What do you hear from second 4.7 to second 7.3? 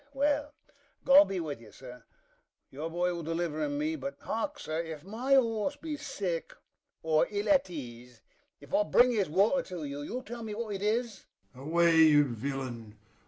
if my horse be sick or